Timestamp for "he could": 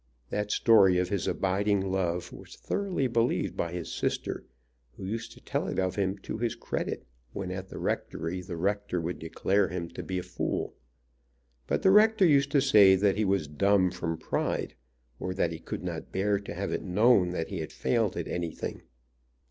15.51-15.83